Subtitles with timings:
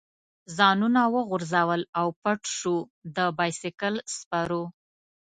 [0.57, 2.75] ځانونه وغورځول او پټ شو،
[3.15, 4.63] د بایسکل سپرو.